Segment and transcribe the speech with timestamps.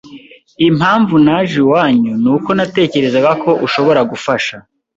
[0.67, 4.55] Impamvu naje iwanyu ni uko natekerezaga ko ushobora gufasha.